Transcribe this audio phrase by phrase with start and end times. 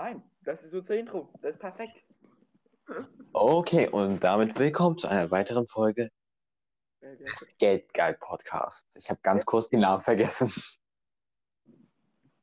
[0.00, 1.28] Nein, das ist unser Intro.
[1.42, 2.04] Das ist perfekt.
[3.32, 6.12] Okay, und damit willkommen zu einer weiteren Folge
[7.02, 8.94] des Geldgeil Podcasts.
[8.94, 10.52] Ich habe ganz kurz den Namen vergessen.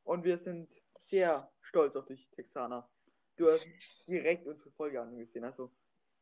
[0.04, 2.90] Und wir sind sehr stolz auf dich, Texaner.
[3.38, 3.66] Du hast
[4.06, 5.72] direkt unsere Folge angesehen, also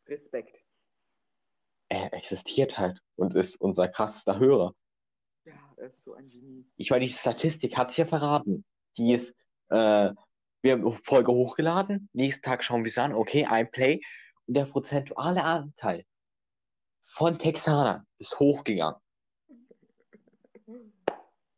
[0.05, 0.55] Respekt.
[1.89, 4.75] Er existiert halt und ist unser krassester Hörer.
[5.45, 6.69] Ja, er ist so ein Genie.
[6.75, 8.63] Ich meine, die Statistik hat sich ja verraten.
[8.99, 9.35] Die ist,
[9.69, 10.11] äh,
[10.63, 14.01] wir haben eine Folge hochgeladen, nächsten Tag schauen wir es an, okay, ein Play.
[14.47, 16.05] Und der prozentuale Anteil
[17.01, 18.99] von Texanern ist hochgegangen.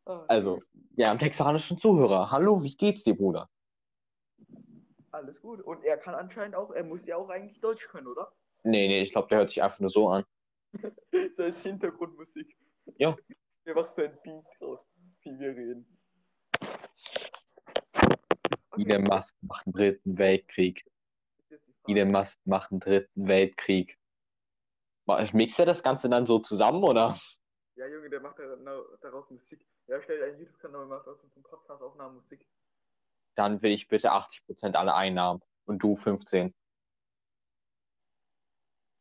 [0.06, 0.62] Ah, Also,
[0.96, 2.32] wir haben texanischen Zuhörer.
[2.32, 3.50] Hallo, wie geht's dir, Bruder?
[5.12, 5.62] Alles gut.
[5.62, 8.32] Und er kann anscheinend auch, er muss ja auch eigentlich Deutsch können, oder?
[8.64, 10.26] Nee, nee, ich glaube, der hört sich einfach nur so an.
[11.36, 12.58] So als Hintergrundmusik.
[12.98, 13.16] Ja.
[13.64, 14.80] Er macht so ein Beat draus,
[15.22, 15.95] wie wir reden.
[18.78, 20.86] Elon Musk macht einen dritten Weltkrieg.
[21.88, 23.98] Elon Musk macht einen dritten Weltkrieg.
[25.34, 27.20] Mixt er das Ganze dann so zusammen, oder?
[27.76, 28.40] Ja, Junge, der macht
[29.02, 29.66] daraus Musik.
[29.88, 32.48] Er stellt einen YouTube-Kanal und macht aus unserem Podcast Aufnahmen Musik.
[33.36, 36.56] Dann will ich bitte 80% aller Einnahmen und du 15.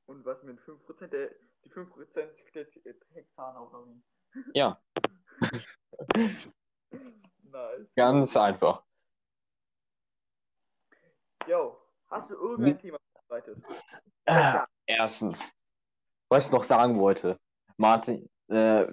[0.07, 1.07] Und was mit 5%?
[1.07, 1.31] Der,
[1.65, 2.73] die 5% stellt
[3.13, 3.87] Texaner auf.
[4.53, 4.83] Ja,
[7.43, 7.95] Nice.
[7.95, 8.85] ganz einfach.
[11.47, 11.79] Yo,
[12.09, 13.63] hast du irgendein Thema vorbereitet?
[14.25, 15.39] Äh, erstens,
[16.31, 17.39] was ich noch sagen wollte,
[17.77, 18.87] Martin, äh,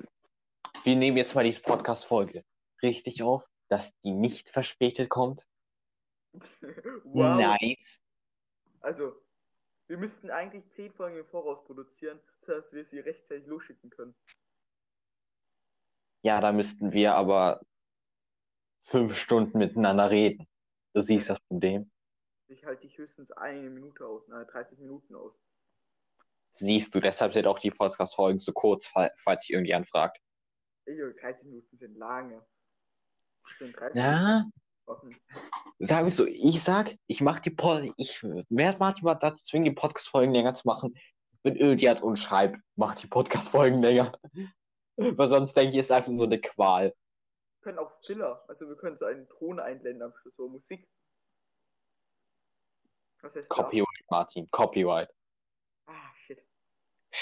[0.84, 2.44] wir nehmen jetzt mal diese Podcast-Folge
[2.82, 5.46] richtig auf, dass die nicht verspätet kommt.
[7.06, 7.40] wow.
[7.40, 8.00] Nice.
[8.82, 9.16] Also,
[9.88, 14.16] wir müssten eigentlich 10 Folgen im Voraus produzieren, sodass wir sie rechtzeitig losschicken können.
[16.24, 17.62] Ja, da müssten wir aber
[18.84, 20.48] fünf Stunden miteinander reden.
[20.94, 21.91] Du siehst das Problem.
[22.52, 25.34] Ich halte dich höchstens eine Minute aus, nein, 30 Minuten aus.
[26.50, 30.20] Siehst du, deshalb sind auch die Podcast-Folgen so kurz, fall- falls sich irgendjemand fragt.
[30.86, 32.46] Ey, Junge, 30 Minuten sind lange.
[33.48, 34.50] Ich bin 30 Ja,
[35.80, 39.72] sag ich so, ich sag, ich mach die Pod, ich werde manchmal dazu zwingen, die
[39.80, 40.94] Podcast-Folgen länger zu machen.
[41.44, 44.12] Wenn irgendjemand uns schreibt, mach die Podcast-Folgen länger.
[44.98, 46.88] Weil sonst denke ich, ist einfach nur eine Qual.
[46.90, 50.86] Wir können auch Filler, also wir können so einen Ton einblenden am Schluss, so Musik.
[53.22, 55.10] Was heißt Copyright, Martin, Copyright.
[55.86, 56.40] Ah, shit.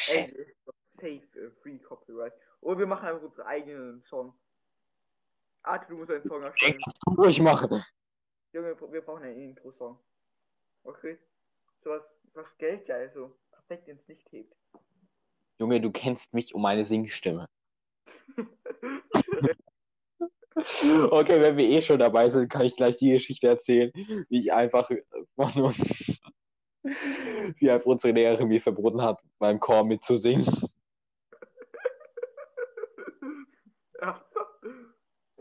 [0.07, 0.39] Ey, Shit.
[0.39, 2.33] das doch safe äh, free Copyright.
[2.61, 4.33] Oder wir machen einfach unseren eigenen Song.
[5.63, 6.79] Arthur, du musst einen Song erstellen.
[6.85, 7.83] Was du durchmachen?
[8.53, 9.99] Junge, wir brauchen einen Intro-Song.
[10.83, 11.17] Okay?
[11.83, 14.55] So was, was Geld geil, so perfekt ins Licht hebt.
[15.59, 17.45] Junge, du kennst mich um meine Singstimme.
[21.11, 24.51] Okay, wenn wir eh schon dabei sind, kann ich gleich die Geschichte erzählen, wie ich
[24.53, 25.03] einfach, wie
[27.69, 30.45] einfach unsere Lehrerin mir verboten hat, beim Chor mitzusingen.
[33.99, 34.63] Ernsthaft?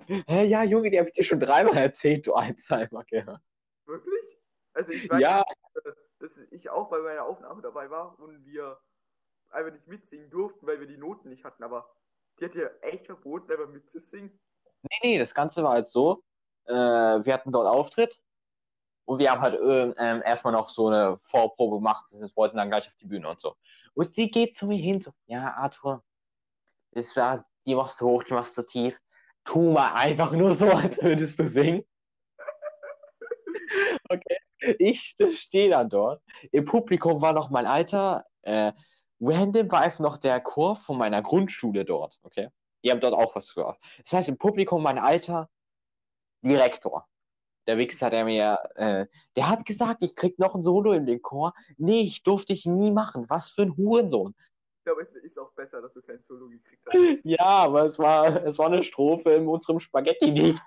[0.06, 3.38] Hä, ja, Junge, die habe ich dir schon dreimal erzählt, du Alzheimer, gell?
[3.86, 4.38] Wirklich?
[4.72, 5.44] Also ich weiß, Ja,
[6.18, 8.78] dass ich auch bei meiner Aufnahme dabei war und wir
[9.50, 11.94] einfach nicht mitsingen durften, weil wir die Noten nicht hatten, aber
[12.40, 14.38] die hat ja echt verboten, einfach mitzusingen.
[14.82, 16.22] Nee, nee, das Ganze war halt so,
[16.66, 18.16] äh, wir hatten dort Auftritt
[19.04, 22.86] und wir haben halt äh, erstmal noch so eine Vorprobe gemacht, wir wollten dann gleich
[22.88, 23.54] auf die Bühne und so.
[23.94, 26.04] Und sie geht zu mir hin, so, ja, Arthur,
[26.92, 28.98] das war, die machst du hoch, die machst du tief.
[29.44, 31.84] Tu mal einfach nur so, als würdest du singen.
[34.08, 34.38] Okay.
[34.78, 36.22] Ich stehe dann dort.
[36.52, 38.72] Im Publikum war noch mein alter, äh,
[39.20, 42.48] random war einfach noch der Chor von meiner Grundschule dort, okay?
[42.84, 43.78] Die haben dort auch was gehört.
[44.04, 45.48] Das heißt, im Publikum mein alter
[46.42, 47.06] Direktor.
[47.66, 49.06] Der Wichser, der mir, äh,
[49.36, 51.54] der hat gesagt, ich krieg noch ein Solo in den Chor.
[51.76, 53.26] Nee, ich durfte ich nie machen.
[53.28, 54.34] Was für ein Hurensohn.
[54.78, 56.94] Ich glaube, es ist auch besser, dass du kein Solo gekriegt hast.
[57.24, 60.58] Ja, aber es war, es war eine Strophe in unserem Spaghetti-Lied.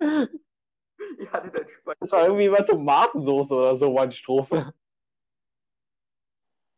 [0.00, 1.96] Ihr hattet ein Spaß.
[2.00, 4.72] Es war irgendwie über Tomatensauce oder so, war die Strophe.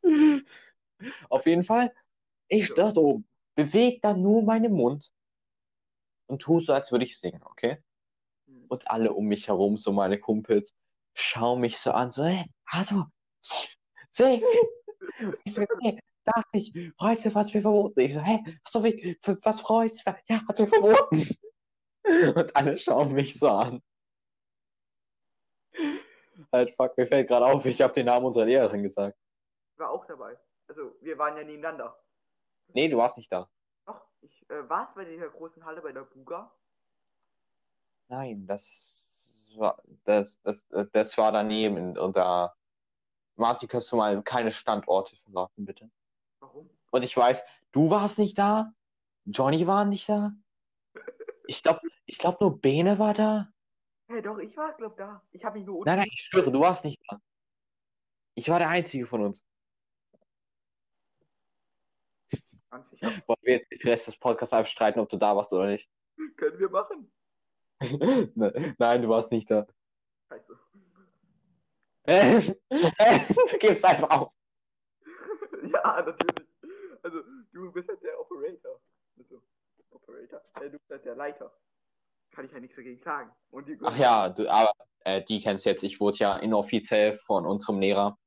[1.28, 1.92] Auf jeden Fall,
[2.48, 3.26] ich stand oben,
[3.64, 5.10] beweg dann nur meinen Mund
[6.26, 7.82] und tu so, als würde ich singen, okay?
[8.68, 10.74] Und alle um mich herum, so meine Kumpels,
[11.14, 13.04] schauen mich so an, so, hey, also,
[13.42, 13.68] sing,
[14.12, 14.42] sing.
[15.44, 18.00] Ich so, hey, darf ich, heute was mir verboten.
[18.00, 18.38] Ich so, hey,
[18.72, 20.14] was, ich, was freust du?
[20.28, 21.36] Ja, hat mir verboten.
[22.36, 23.82] Und alle schauen mich so an.
[26.52, 29.18] Halt, fuck, mir fällt gerade auf, ich habe den Namen unserer Lehrerin gesagt.
[29.76, 30.38] war auch dabei.
[30.68, 31.98] Also, wir waren ja nebeneinander.
[32.74, 33.48] Nee, du warst nicht da.
[33.86, 36.50] Doch, ich äh, war es bei dieser großen Halle bei der Buga.
[38.08, 40.56] Nein, das war, das, das,
[40.92, 42.54] das war daneben und da.
[43.36, 45.90] Martin, kannst du mal keine Standorte verraten, bitte?
[46.40, 46.68] Warum?
[46.90, 48.72] Und ich weiß, du warst nicht da,
[49.24, 50.32] Johnny war nicht da.
[51.46, 53.48] Ich glaube, ich glaub nur Bene war da.
[54.08, 55.22] Hey, doch, ich war, glaub, da.
[55.30, 57.20] Ich habe mich nur Nein, nein, ich schwöre, du warst nicht da.
[58.34, 59.44] Ich war der Einzige von uns.
[62.70, 63.10] Ganz sicher.
[63.26, 65.88] Wollen wir jetzt den Rest des Podcasts abstreiten, ob du da warst oder nicht?
[66.36, 67.10] Können wir machen.
[68.34, 69.66] Ne- Nein, du warst nicht da.
[70.28, 70.58] Scheiße.
[73.50, 74.32] du gibst einfach auf.
[75.62, 76.48] ja, natürlich.
[77.02, 77.20] Also,
[77.52, 78.80] du bist halt der Operator.
[79.18, 79.42] Also,
[79.90, 80.40] Operator?
[80.60, 81.52] Äh, du bist halt der Leiter.
[82.32, 83.30] Kann ich ja nichts dagegen sagen.
[83.50, 85.82] Und die Ach ja, du, aber äh, die kennst jetzt.
[85.82, 88.18] Ich wurde ja inoffiziell von unserem Lehrer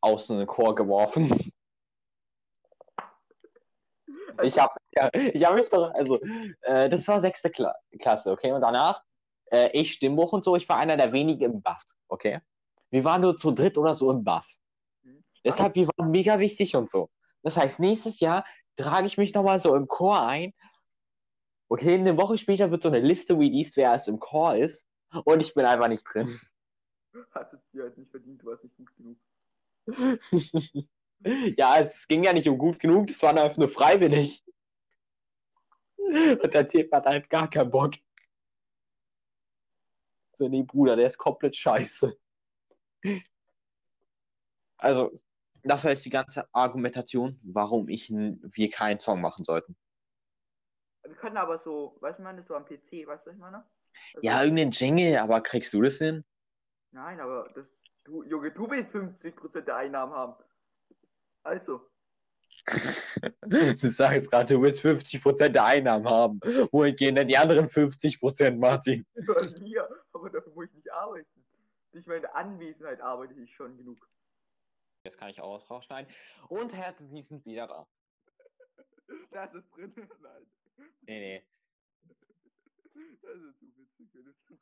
[0.00, 1.51] aus dem Chor geworfen.
[4.42, 6.20] Ich habe ja, ich hab mich doch, also,
[6.62, 8.52] äh, das war sechste Kla Klasse, okay?
[8.52, 9.02] Und danach,
[9.50, 12.40] äh, ich Stimmbuch und so, ich war einer der wenigen im Bass, okay?
[12.90, 14.58] Wir waren nur zu dritt oder so im Bass.
[15.02, 15.24] Mhm.
[15.44, 17.10] Deshalb, wir waren mega wichtig und so.
[17.42, 18.44] Das heißt, nächstes Jahr
[18.76, 20.52] trage ich mich nochmal so im Chor ein.
[21.68, 24.86] Okay, eine Woche später wird so eine Liste released, wer es im Chor ist.
[25.24, 26.38] Und ich bin einfach nicht drin.
[27.32, 29.18] hast es dir halt nicht verdient, du warst nicht gut genug.
[31.56, 34.44] ja, es ging ja nicht um gut genug, das war einfach nur freiwillig.
[35.98, 37.94] Und der Typ hat halt gar keinen Bock.
[40.38, 42.16] So, nee, Bruder, der ist komplett scheiße.
[44.78, 45.12] Also,
[45.62, 49.76] das war jetzt die ganze Argumentation, warum ich, wir keinen Song machen sollten.
[51.04, 53.38] Wir können aber so, weißt du, ich meine, so am PC, weißt du, was ich
[53.38, 53.64] meine?
[54.14, 56.24] Also, Ja, irgendein Jingle, aber kriegst du das hin?
[56.90, 57.66] Nein, aber das,
[58.04, 60.34] du, Junge, du willst 50% der Einnahmen haben.
[61.42, 61.92] Also,
[63.48, 66.40] Du sagst gerade, du willst 50% der Einnahmen haben.
[66.70, 69.04] Wohin gehen denn die anderen 50%, Martin?
[69.14, 71.44] bei mir, aber dafür muss ich nicht arbeiten.
[71.92, 74.08] Durch meine Anwesenheit arbeite ich schon genug.
[75.04, 76.10] Jetzt kann ich auch rausschneiden.
[76.48, 77.86] Und Herr, wir sind wieder da.
[79.30, 79.92] Das ist drin.
[80.22, 80.46] Nein.
[81.02, 81.46] Nee, nee.
[82.94, 84.58] Das ist zu witzig, wenn es zu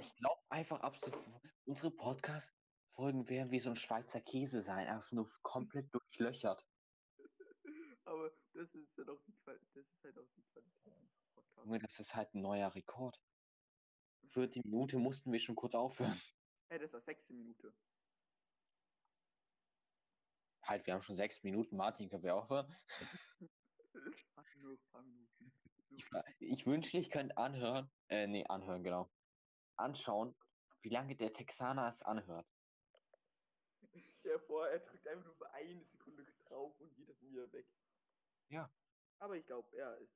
[0.00, 1.90] Ich glaube einfach ab sofort, unsere
[2.90, 6.64] Podcast-Folgen werden wie so ein Schweizer Käse sein, einfach nur komplett durchlöchert.
[8.04, 9.68] Aber das ist ja doch die Qualität.
[9.74, 10.92] Das ist halt auch die Qualität.
[11.56, 13.18] Junge, das ist halt ein neuer Rekord.
[14.34, 16.20] Die Minute mussten wir schon kurz aufhören.
[16.68, 17.74] Hey, das war sechste Minute.
[20.62, 21.76] Halt, wir haben schon sechs Minuten.
[21.76, 22.72] Martin, können wir aufhören?
[25.88, 26.06] Ich,
[26.38, 27.90] ich wünschte, ich könnte anhören.
[28.08, 29.10] Äh, nee, anhören, genau.
[29.76, 30.36] Anschauen,
[30.82, 32.46] wie lange der Texaner es anhört.
[34.30, 37.52] Stell dir vor, er drückt einfach nur für eine Sekunde drauf und geht dann wieder
[37.52, 37.66] weg.
[38.48, 38.70] Ja.
[39.18, 40.14] Aber ich glaube, er ist.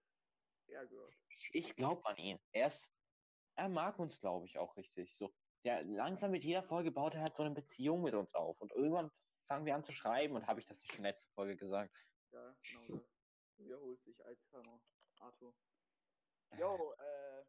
[0.68, 1.12] Er gehört.
[1.50, 2.38] Ich glaube an ihn.
[2.52, 2.80] Er ist,
[3.56, 5.16] er mag uns, glaube ich, auch richtig.
[5.18, 5.34] So,
[5.64, 8.60] der langsam mit jeder Folge baut er halt so eine Beziehung mit uns auf.
[8.60, 9.10] Und irgendwann
[9.48, 11.92] fangen wir an zu schreiben und habe ich das nicht schon letzte Folge gesagt.
[12.30, 13.10] Ja, genau das.
[13.56, 14.80] Wiederholt sich Alzheimer.
[15.18, 15.52] Arthur.
[16.56, 17.44] Jo, äh.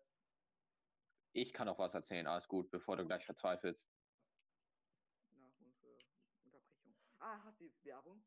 [1.34, 3.86] Ich kann auch was erzählen, alles gut, bevor du gleich verzweifelst.
[5.36, 5.98] Nach unserer
[6.44, 6.96] Unterbrechung.
[7.28, 8.24] Ah, hast du jetzt Werbung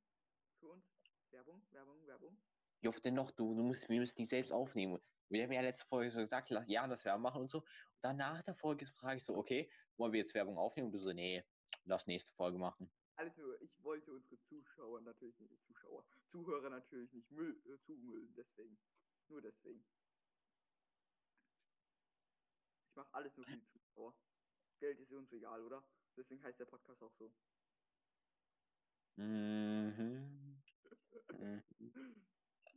[0.59, 0.85] für uns?
[1.31, 2.37] Werbung, Werbung, Werbung.
[2.81, 3.31] Wie oft denn noch?
[3.31, 5.01] Du, du musst, wir müssen die selbst aufnehmen.
[5.29, 7.59] Wir haben ja letzte Folge so gesagt, ja, das Werbung machen und so.
[7.59, 10.89] Und dann nach der Folge frage ich so, okay, wollen wir jetzt Werbung aufnehmen?
[10.89, 11.45] Und du so, nee,
[11.85, 12.91] lass nächste Folge machen.
[13.15, 18.35] Alles nur, ich wollte unsere Zuschauer natürlich nicht, Zuschauer, Zuhörer natürlich nicht Müll, äh, zumüllen,
[18.35, 18.81] deswegen.
[19.29, 19.87] Nur deswegen.
[22.89, 24.17] Ich mache alles nur für die Zuschauer.
[24.81, 25.85] Geld ist uns egal, oder?
[26.17, 27.33] Deswegen heißt der Podcast auch so.
[29.19, 30.63] Mhm.
[31.33, 31.65] Mhm.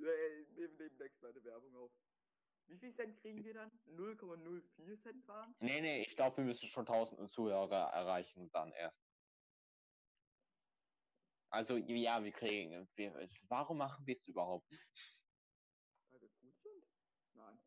[0.01, 1.91] Äh, Wir nehmen nächstes Mal eine Werbung auf.
[2.67, 3.69] Wie viel Cent kriegen wir dann?
[3.85, 8.97] 0,04 Cent waren Nee, nee, ich glaube, wir müssen schon 1000 Zuhörer erreichen dann erst.
[11.51, 12.89] Also, ja, wir kriegen.
[12.95, 14.71] Wir, warum machen wir es überhaupt?
[16.09, 16.83] Weil wir gut sind?
[17.33, 17.59] Nein.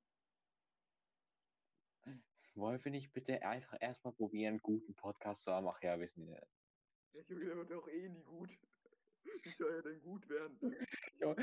[2.55, 5.69] Wollen wir nicht bitte einfach erstmal probieren, einen guten Podcast zu haben?
[5.69, 6.49] Ach ja, wissen wir.
[7.15, 8.51] Der Junge der wird doch eh nie gut.
[9.23, 10.59] Wie soll er denn gut werden?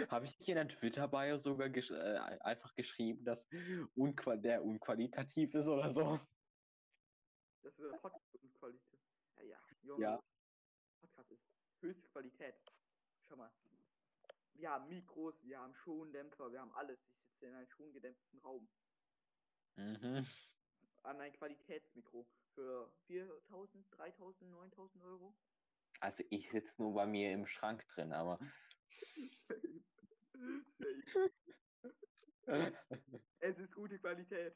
[0.09, 3.39] Habe ich nicht in der Twitter-Bio sogar gesch äh, einfach geschrieben, dass
[3.95, 6.19] unqual der unqualitativ ist oder so?
[7.63, 8.99] Das ist der Podcast und Qualität.
[9.37, 10.03] Ja, ja, Junge.
[10.03, 10.23] Ja.
[11.01, 11.41] Podcast ist
[11.81, 12.55] höchste Qualität.
[13.27, 13.51] Schau mal.
[14.53, 16.99] Wir haben Mikros, wir haben Schondämpfer, wir haben alles.
[16.99, 18.67] Ich sitze in einem schongedämpften Raum.
[19.77, 20.27] Mhm.
[21.03, 25.33] An ein Qualitätsmikro für 4.000, 3.000, 9.000 Euro.
[26.01, 28.39] Also ich sitze nur bei mir im Schrank drin, aber.
[32.45, 32.75] Same.
[32.89, 33.21] Same.
[33.39, 34.55] Es ist gute Qualität.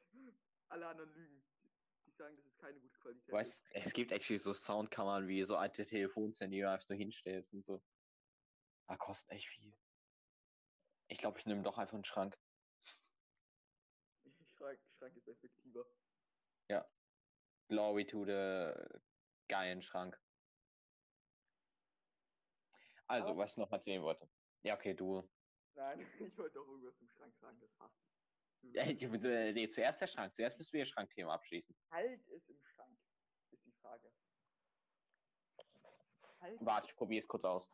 [0.69, 1.43] Alle anderen lügen.
[2.07, 3.85] ich sagen, dass es keine gute Qualität Weißt, ist.
[3.85, 7.63] es gibt actually so Soundkammern wie so alte Telefonzellen, die du einfach so hinstellst und
[7.63, 7.81] so.
[8.87, 9.73] Da kosten echt viel.
[11.07, 12.37] Ich glaube, ich nehme doch einfach einen Schrank.
[14.57, 15.85] Schrank, Schrank ist effektiver.
[17.67, 18.73] Glory to the
[19.47, 20.15] geilen Schrank.
[23.07, 24.27] Also, Aber- was ich noch erzählen wollte.
[24.63, 25.29] Ja, okay, du.
[25.75, 27.95] Nein, ich wollte doch irgendwas im Schrank sagen, das passt.
[28.73, 30.33] Ja, äh, nee, zuerst der Schrank.
[30.35, 31.75] Zuerst müssen wir das Schrankthema abschließen.
[31.91, 32.97] Halt es im Schrank,
[33.51, 34.11] ist die Frage.
[36.39, 37.67] Halt Warte, ich probiere es kurz aus.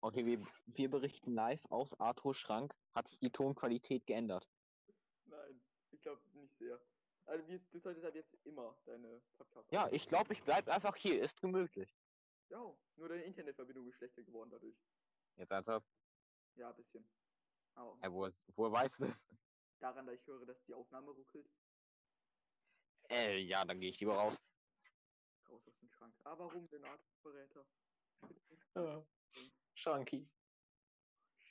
[0.00, 2.72] Okay, wir, wir berichten live aus Arthurs Schrank.
[2.94, 4.48] Hat sich die Tonqualität geändert?
[5.26, 5.60] Nein,
[5.90, 6.80] ich glaube nicht sehr.
[7.28, 9.70] Also wie, du solltest halt jetzt immer deine Podcasts.
[9.70, 11.22] Ja, ich glaube, ich bleib einfach hier.
[11.22, 11.94] Ist gemütlich.
[12.48, 14.74] Ja, nur deine Internetverbindung ist schlechter geworden dadurch.
[15.36, 15.86] Jetzt ernsthaft?
[16.56, 17.04] Ja, ein bisschen.
[17.74, 19.20] Aber Ja, wo, wo weißt du das?
[19.80, 21.46] daran, da ich höre, dass die Aufnahme ruckelt,
[23.10, 24.36] Äh, ja, dann gehe ich lieber raus.
[25.50, 26.14] raus aus dem Schrank.
[26.24, 27.64] Aber warum denn Artverräter?
[28.74, 29.02] Ja.
[29.74, 30.26] Schranki.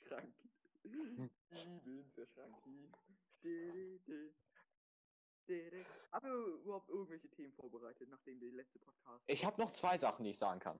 [0.08, 0.34] Schrank.
[0.82, 2.90] Ich bin's, der Schranki.
[6.12, 9.24] Haben wir überhaupt irgendwelche Themen vorbereitet, nachdem der letzte Podcast?
[9.26, 10.78] Ich habe noch zwei Sachen, die ich sagen kann.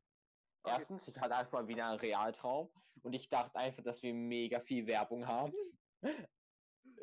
[0.62, 0.76] Okay.
[0.78, 2.70] Erstens, ich hatte einfach mal wieder einen Realtraum
[3.02, 5.54] und ich dachte einfach, dass wir mega viel Werbung haben.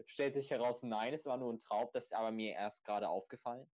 [0.07, 3.07] Stellt sich heraus, nein, es war nur ein Traum, das ist aber mir erst gerade
[3.09, 3.71] aufgefallen.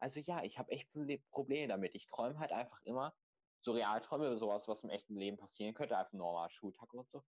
[0.00, 1.94] Also ja, ich habe echt Proble- Probleme damit.
[1.94, 3.14] Ich träume halt einfach immer
[3.62, 7.22] so Realträume, sowas, was im echten Leben passieren könnte, einfach ein normaler Schultag und so.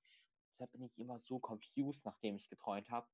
[0.53, 3.07] Deshalb bin ich immer so confused, nachdem ich geträumt habe,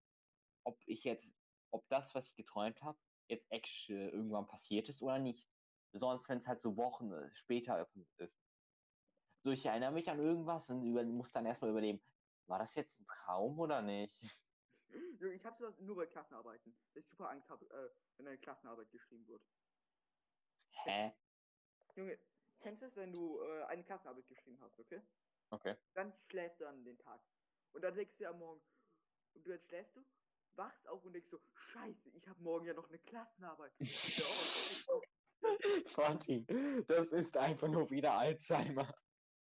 [0.65, 1.27] ob ich jetzt,
[1.71, 2.99] ob das, was ich geträumt habe,
[3.29, 5.47] jetzt actually irgendwann passiert ist oder nicht.
[5.93, 8.33] Besonders wenn es halt so Wochen äh, später ist.
[9.45, 12.03] So, ich erinnere mich an irgendwas und über, muss dann erstmal überlegen,
[12.47, 14.21] war das jetzt ein Traum oder nicht?
[15.21, 18.38] Junge, ich habe sowas nur bei Klassenarbeiten, dass ich super Angst habe, äh, wenn eine
[18.38, 19.43] Klassenarbeit geschrieben wird.
[20.85, 21.12] Hä?
[21.95, 22.19] Junge,
[22.61, 25.03] kennst du es, wenn du äh, eine Klassenarbeit geschrieben hast, okay?
[25.50, 25.77] Okay.
[25.95, 27.21] Dann schläfst du an den Tag.
[27.73, 28.62] Und dann denkst du ja morgen,
[29.35, 30.05] und dann schläfst du,
[30.59, 31.41] wachst auf und denkst so,
[31.73, 33.73] scheiße, ich habe morgen ja noch eine Klassenarbeit.
[34.17, 34.25] Ja,
[34.88, 35.03] oh,
[36.88, 38.93] das ist einfach nur wieder Alzheimer.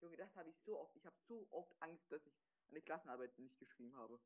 [0.01, 0.95] Junge, das habe ich so oft.
[0.97, 2.35] Ich habe so oft Angst, dass ich
[2.71, 4.21] eine Klassenarbeit nicht geschrieben habe.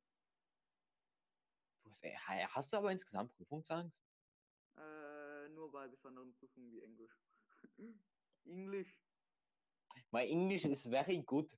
[1.84, 2.16] Du hast, ey,
[2.48, 4.02] hast du aber insgesamt Prüfungsangst?
[4.76, 7.20] Äh, nur bei besonderen Prüfungen wie Englisch.
[8.44, 8.98] Englisch.
[10.10, 11.50] My English is very good.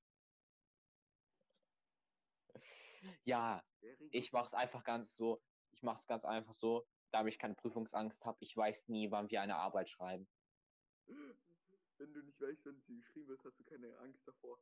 [3.24, 3.64] Ja,
[4.10, 5.42] ich mach's einfach ganz so.
[5.72, 8.38] Ich mach's ganz einfach so, da ich keine Prüfungsangst habe.
[8.40, 10.28] Ich weiß nie, wann wir eine Arbeit schreiben.
[11.98, 14.58] Wenn du nicht weißt, wenn sie geschrieben wird, hast du keine Angst davor.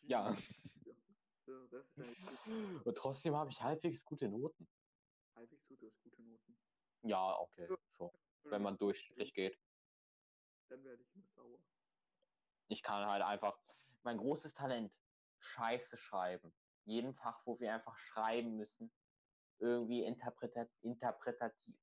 [0.00, 0.34] Ja.
[0.86, 0.94] Ja,
[1.96, 2.16] eine
[2.84, 4.66] Und trotzdem habe ich halbwegs gute Noten.
[5.34, 6.58] halbwegs gut, du hast gute Noten.
[7.02, 7.68] Ja, okay,
[7.98, 8.10] schon.
[8.44, 9.60] Wenn man durchschnittlich geht.
[10.68, 11.58] Dann werde ich immer sauer.
[12.68, 13.60] Ich kann halt einfach,
[14.02, 14.90] mein großes Talent,
[15.40, 16.54] Scheiße schreiben.
[16.88, 18.90] Jeden Fach, wo wir einfach schreiben müssen,
[19.58, 21.76] irgendwie interpretat, interpretativ,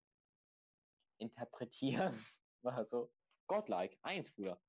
[1.20, 2.26] interpretieren.
[2.64, 3.14] Also,
[3.46, 4.60] Godlike, eins, Bruder.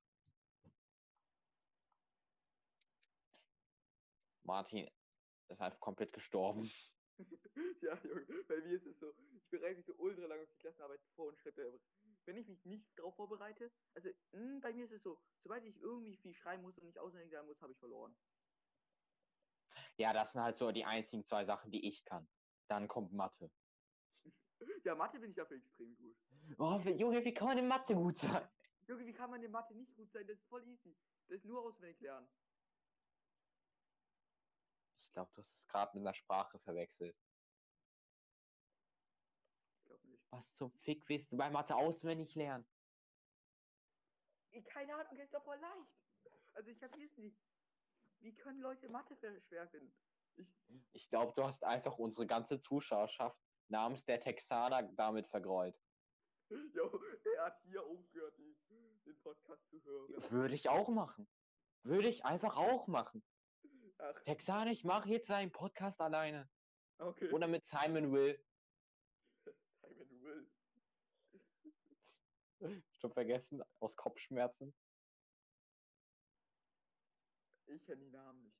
[4.44, 4.90] Martin
[5.48, 6.70] ist einfach komplett gestorben.
[7.80, 10.58] ja, Junge, bei mir ist es so, ich bereite mich so ultra lang auf die
[10.58, 11.80] Klassenarbeit vor und schreibe,
[12.26, 15.78] wenn ich mich nicht darauf vorbereite, also mh, bei mir ist es so, sobald ich
[15.78, 18.14] irgendwie viel schreiben muss und nicht auswendig sein muss, habe ich verloren.
[19.98, 22.28] Ja, das sind halt so die einzigen zwei Sachen, die ich kann.
[22.68, 23.50] Dann kommt Mathe.
[24.84, 26.16] Ja, Mathe bin ich dafür extrem gut.
[26.58, 28.48] Oh, Junge, wie kann man in Mathe gut sein?
[28.86, 30.26] Junge, wie kann man in Mathe nicht gut sein?
[30.26, 30.96] Das ist voll easy.
[31.28, 32.28] Das ist nur auswendig lernen.
[35.06, 37.16] Ich glaube, du hast es gerade mit einer Sprache verwechselt.
[39.78, 40.30] Ich glaube nicht.
[40.30, 42.66] Was zum Fick willst du bei Mathe auswendig lernen?
[44.50, 45.90] Ich, keine Ahnung, das ist doch voll leicht.
[46.54, 47.38] Also ich kapiere es nicht.
[48.26, 49.94] Wie können Leute Mathe schwer finden?
[50.34, 50.48] Ich,
[50.94, 55.76] Ich glaube, du hast einfach unsere ganze Zuschauerschaft namens der Texaner damit vergräut.
[56.50, 57.00] jo,
[57.36, 58.56] er hat hier aufgehört, die,
[59.06, 60.32] den Podcast zu hören.
[60.32, 61.28] Würde ich auch machen.
[61.84, 63.24] Würde ich einfach auch machen.
[63.98, 66.50] Ach, Texaner, ich mache jetzt einen Podcast alleine.
[66.98, 67.30] okay.
[67.30, 68.44] Oder mit Simon Will.
[69.80, 70.50] Simon Will.
[72.90, 74.74] Schon vergessen, aus Kopfschmerzen.
[77.66, 78.56] Ich kenne die Namen nicht.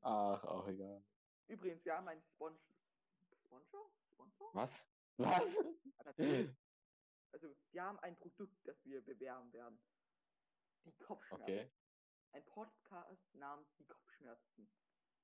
[0.00, 1.02] Ach, auch egal.
[1.48, 2.58] Übrigens, wir haben einen Spon
[3.44, 3.90] Sponsor?
[4.12, 4.54] Sponsor?
[4.54, 4.70] Was?
[5.16, 5.56] Was?
[7.32, 9.80] Also, wir haben ein Produkt, das wir bewerben werden.
[10.84, 11.42] Die Kopfschmerzen.
[11.42, 11.72] Okay.
[12.32, 14.70] ein Podcast namens Die Kopfschmerzen.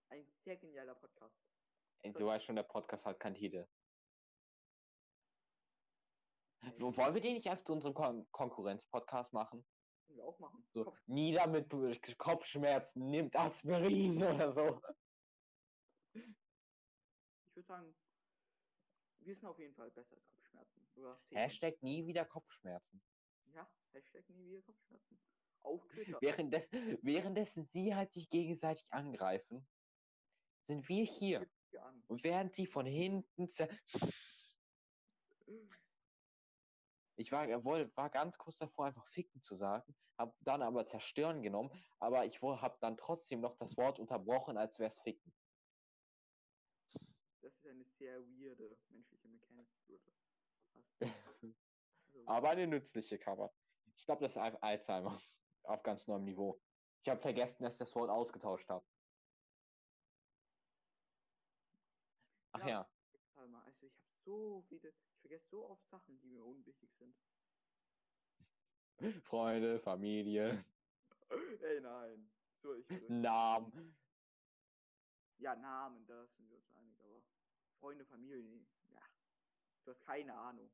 [0.08, 1.36] Ein sehr genialer Podcast.
[2.02, 3.68] Ey, du weißt schon, der Podcast hat keinen Titel.
[6.78, 9.66] Wo- Wollen wir den nicht einfach zu unserem Kon Konkurrenz-Podcast machen?
[10.10, 10.64] Können wir auch machen.
[10.74, 11.70] So, nieder mit
[12.18, 14.82] Kopfschmerzen, nimmt Aspirin oder so.
[16.14, 17.94] Ich würde sagen,
[19.20, 20.88] wir sind auf jeden Fall besser als Kopfschmerzen.
[21.30, 23.00] Hashtag nie wieder Kopfschmerzen.
[23.54, 25.20] Ja, Hashtag nie wieder Kopfschmerzen.
[25.60, 26.18] Auf Twitter.
[26.20, 26.68] Währenddes,
[27.02, 29.64] währenddessen sie halt sich gegenseitig angreifen,
[30.66, 31.48] sind wir hier
[32.08, 33.68] und werden sie von hinten zer
[37.20, 41.42] Ich war, wollte, war ganz kurz davor, einfach ficken zu sagen, habe dann aber zerstören
[41.42, 45.30] genommen, aber ich habe dann trotzdem noch das Wort unterbrochen, als wäre es ficken.
[47.42, 49.68] Das ist eine sehr weirde menschliche Mechanik.
[52.12, 53.54] Also, Aber eine nützliche Cover.
[53.94, 55.22] Ich glaube, das ist Alzheimer.
[55.62, 56.60] Auf ganz neuem Niveau.
[57.04, 58.84] Ich habe vergessen, dass ich das Wort ausgetauscht habe.
[62.52, 62.68] Ach Ja.
[62.68, 62.90] ja.
[63.36, 64.92] also ich habe so viele,
[65.30, 67.14] vergesse so oft Sachen, die mir unwichtig sind.
[69.24, 70.64] Freunde, Familie,
[71.60, 72.28] Ey, nein.
[72.60, 72.86] So, ich.
[73.08, 73.96] Namen.
[75.38, 77.22] Ja, Namen, da sind wir uns einig, aber
[77.78, 79.00] Freunde, Familie, ja.
[79.84, 80.68] Du hast keine Ahnung,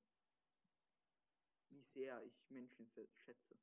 [1.69, 3.59] wie sehr ich Menschen schätze.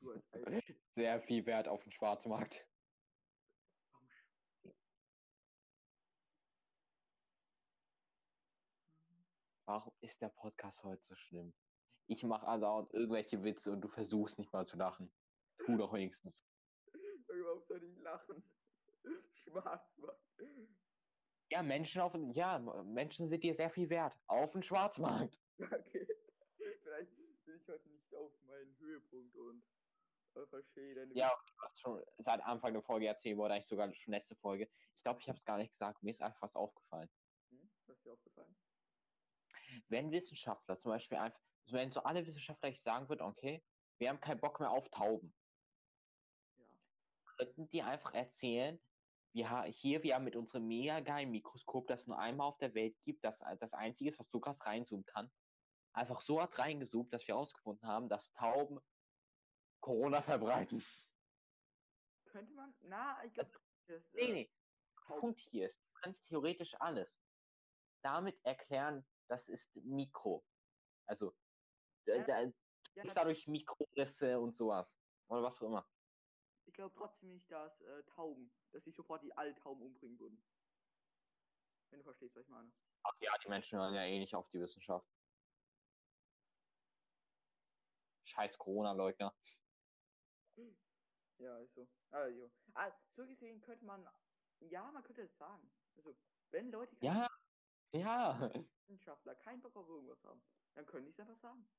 [0.00, 0.62] Du Alter.
[0.94, 2.66] Sehr viel Wert auf den Schwarzmarkt.
[9.70, 11.54] Warum ist der Podcast heute so schlimm?
[12.08, 15.14] Ich mache andauernd irgendwelche Witze und du versuchst nicht mal zu lachen.
[15.64, 16.44] Tu doch wenigstens.
[17.28, 18.42] Warum soll ich lachen?
[19.44, 20.20] Schwarzmarkt.
[21.50, 24.12] Ja, Menschen auf ja, Menschen sind dir sehr viel wert.
[24.26, 25.38] Auf den Schwarzmarkt.
[25.60, 26.08] Okay.
[26.82, 29.62] Vielleicht bin ich heute nicht auf meinen Höhepunkt und
[30.34, 33.94] äh, verstehe deine Ja, du hast schon seit Anfang der Folge erzählt, oder eigentlich sogar
[33.94, 34.68] schon letzte Folge.
[34.96, 36.02] Ich glaube, ich habe es gar nicht gesagt.
[36.02, 37.08] Mir ist einfach was aufgefallen.
[37.50, 37.70] Hm?
[37.86, 38.56] Was ist dir aufgefallen?
[39.88, 43.64] Wenn Wissenschaftler zum Beispiel einfach, also wenn so alle Wissenschaftler ich sagen würden, okay,
[43.98, 45.34] wir haben keinen Bock mehr auf Tauben,
[46.56, 46.66] Ja.
[47.36, 48.80] könnten die einfach erzählen,
[49.32, 53.00] wir hier, wir haben mit unserem mega geilen Mikroskop, das nur einmal auf der Welt
[53.04, 55.30] gibt, das das einzige ist, was so krass reinzoomen kann,
[55.92, 58.80] einfach so hat reingezoomt, dass wir herausgefunden haben, dass Tauben
[59.80, 60.84] Corona verbreiten.
[62.24, 62.74] Könnte man?
[62.80, 63.50] Na, ich glaube,
[63.86, 64.02] das.
[64.12, 64.50] Nee, äh, nee.
[64.96, 67.08] Der Tauben- Punkt hier ist, du kannst theoretisch alles
[68.02, 70.44] damit erklären, das ist Mikro.
[71.06, 71.32] Also,
[72.06, 72.40] Ja, da,
[72.96, 74.88] Ja, ist dadurch Mikrorisse und sowas.
[75.28, 75.88] Oder was auch immer.
[76.66, 80.42] ich glaube trotzdem nicht, dass äh, Tauben, dass sie sofort die alle Tauben umbringen würden.
[81.90, 82.70] Wenn du verstehst, was ich meine.
[83.04, 85.06] Ach ja, die Menschen hören ja eh nicht auf die Wissenschaft.
[88.24, 89.32] Scheiß Corona-Leugner.
[91.38, 91.86] Ja, ist so.
[92.10, 94.06] Also, ah, so gesehen könnte man,
[94.60, 95.72] ja, man könnte es sagen.
[95.96, 96.14] Also,
[96.50, 97.29] wenn Leute, Ja,
[97.92, 98.50] ja.
[98.86, 100.42] Wissenschaftler, keinen Bock auf irgendwas haben,
[100.74, 101.70] dann können die es einfach sagen.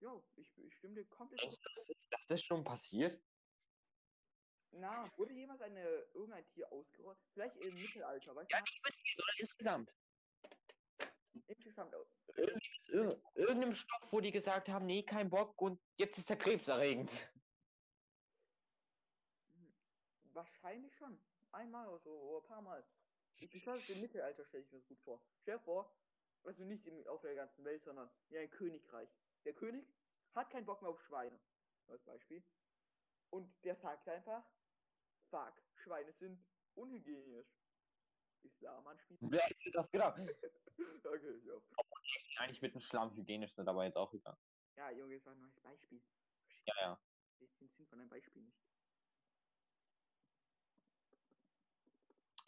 [0.00, 1.60] Jo, ich, ich stimme dir komplett das ist,
[2.10, 3.22] das ist schon passiert?
[4.72, 7.28] Na, wurde jemals eine, irgendein Tier ausgerottet?
[7.32, 8.62] Vielleicht im Mittelalter, weißt Ja, du?
[8.62, 9.90] nicht mit oder insgesamt.
[11.46, 11.94] Insgesamt,
[12.92, 17.10] Ir irgendeinem Stoff, wo die gesagt haben, nee, kein Bock und jetzt ist der krebserregend.
[19.48, 19.74] hm,
[20.22, 21.22] wahrscheinlich schon.
[21.52, 22.88] Einmal oder so, oder ein paar Mal.
[23.40, 25.22] Ich besonders im Mittelalter stelle ich mir das gut vor.
[25.42, 25.96] Stell dir vor,
[26.44, 29.08] also nicht im, auf der ganzen Welt, sondern in ein Königreich.
[29.44, 29.86] Der König
[30.34, 31.38] hat keinen Bock mehr auf Schweine,
[31.88, 32.42] als Beispiel.
[33.30, 34.44] Und der sagt einfach,
[35.30, 36.38] fuck, Schweine sind
[36.74, 37.48] unhygienisch.
[38.42, 39.30] Islam anspielen.
[39.30, 40.18] Wer hätte das gedacht?
[41.04, 41.54] okay, ja.
[42.38, 44.36] Eigentlich mit dem Schlamm hygienisch sind aber jetzt auch egal.
[44.76, 46.00] Ja, Junge, das war nur ein Beispiel.
[46.64, 47.00] Ja, ja.
[47.38, 48.56] Ich den Sinn von einem Beispiel nicht.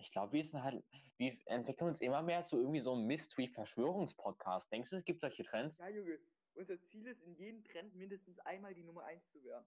[0.03, 0.85] Ich glaube, wir sind halt,
[1.17, 4.71] wir entwickeln uns immer mehr zu irgendwie so einem Mystery-Verschwörungspodcast.
[4.73, 5.79] Denkst du, es gibt solche Trends?
[5.79, 6.19] Ja, Junge,
[6.55, 9.65] unser Ziel ist, in jedem Trend mindestens einmal die Nummer 1 zu werden.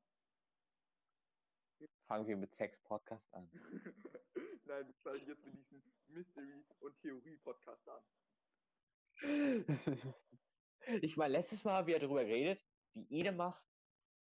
[2.08, 3.50] Fangen wir mit Sex-Podcast an.
[4.66, 8.04] Nein, wir fangen jetzt mit diesem Mystery- und Theorie-Podcast an.
[11.02, 12.62] Ich meine, letztes Mal haben wir darüber geredet,
[12.94, 13.66] wie Musk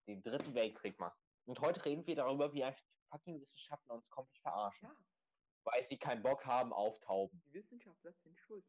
[0.07, 1.19] den dritten Weltkrieg macht.
[1.47, 2.67] Und heute reden wir darüber, wie
[3.09, 4.89] fucking Wissenschaftler uns komplett verarschen.
[4.89, 4.97] Ja,
[5.65, 7.41] Weil sie keinen Bock haben auf Tauben.
[7.47, 8.65] die Wissenschaftler sind schuld.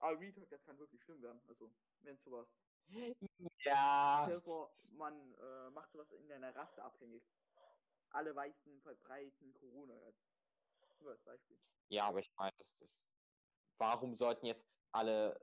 [0.00, 1.40] Aber Retalk, das kann wirklich schlimm werden.
[1.48, 1.70] Also,
[2.02, 2.48] wenn sowas.
[3.64, 4.40] Ja.
[4.44, 7.22] Vor, man äh, macht sowas in einer Rasse abhängig.
[8.10, 10.20] Alle Weißen verbreiten Corona jetzt.
[11.00, 11.56] Nur als Beispiel.
[11.88, 12.92] Ja, aber ich meine, das ist.
[13.78, 15.40] Warum sollten jetzt alle.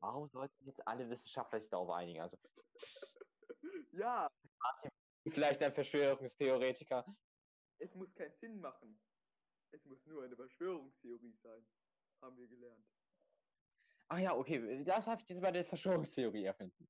[0.00, 2.20] Warum sollten jetzt alle Wissenschaftler sich darauf einigen?
[2.20, 2.36] Also,
[3.92, 4.28] Ja,
[5.28, 7.04] Vielleicht ein Verschwörungstheoretiker.
[7.78, 8.98] Es muss keinen Sinn machen.
[9.70, 11.66] Es muss nur eine Verschwörungstheorie sein.
[12.20, 12.86] Haben wir gelernt.
[14.08, 16.88] Ach ja, okay, das darf ich jetzt bei der Verschwörungstheorie erfinden.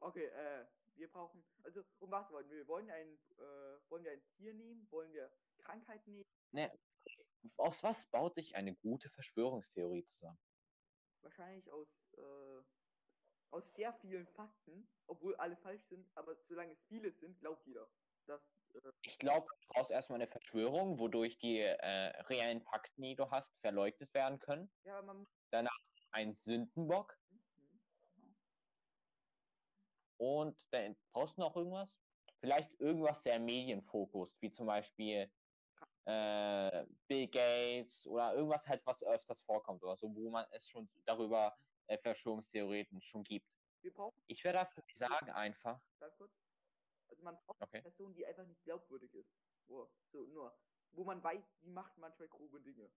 [0.00, 1.44] Okay, äh, wir brauchen.
[1.62, 2.58] Also, um was wollen wir?
[2.58, 4.86] Wir wollen ein, äh, wollen wir ein Tier nehmen?
[4.90, 6.28] Wollen wir Krankheiten nehmen?
[6.52, 6.70] Ne,
[7.56, 10.38] aus was baut sich eine gute Verschwörungstheorie zusammen?
[11.22, 12.62] Wahrscheinlich aus, äh,
[13.50, 17.88] aus sehr vielen Fakten, obwohl alle falsch sind, aber solange es viele sind, glaubt jeder.
[18.26, 18.42] Dass,
[19.02, 23.48] Ich glaube, du brauchst erstmal eine Verschwörung, wodurch die äh, reellen Fakten, die du hast,
[23.60, 24.70] verleugnet werden können.
[24.84, 25.28] ja, man muss.
[26.12, 27.16] Ein Sündenbock.
[30.18, 31.88] Und dann brauchst du noch irgendwas?
[32.40, 35.30] Vielleicht irgendwas sehr medienfokus, wie zum Beispiel
[36.04, 40.88] äh, Bill Gates oder irgendwas halt, was öfters vorkommt oder so, wo man es schon
[41.06, 41.56] darüber
[41.86, 43.46] äh, Verschwörungstheorien schon gibt.
[44.26, 45.80] Ich werde dafür sagen einfach,
[47.12, 47.78] also man braucht Okay.
[47.78, 49.30] eine Person, die einfach nicht glaubwürdig ist.
[49.66, 50.58] Wo, so nur,
[50.92, 52.90] wo man weiß, die macht manchmal grobe Dinge.